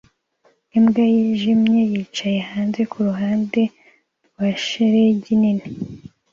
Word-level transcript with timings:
Imbwa 0.77 1.03
yijimye 1.15 1.81
yicaye 1.91 2.39
hanze 2.51 2.81
kuruhande 2.91 3.61
rwa 4.29 4.49
shelegi 4.65 5.33
nini 5.41 5.67